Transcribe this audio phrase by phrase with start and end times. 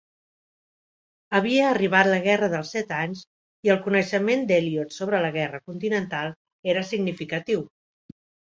[1.39, 3.21] Havia arribat la Guerra dels Set Anys
[3.69, 6.35] i el coneixement d'Elliott sobre la guerra continental
[6.75, 7.67] era significatiu.